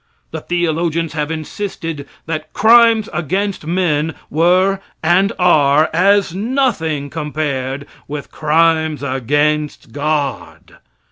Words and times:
The 0.31 0.41
theologians 0.41 1.13
have 1.13 1.29
insisted 1.29 2.07
that 2.25 2.53
crimes 2.53 3.07
against 3.13 3.67
men 3.67 4.15
were, 4.31 4.79
and 5.03 5.31
are, 5.37 5.91
as 5.93 6.33
nothing 6.33 7.11
compared 7.11 7.85
with 8.07 8.31
crimes 8.31 9.03
against 9.03 9.91
God. 9.91 10.77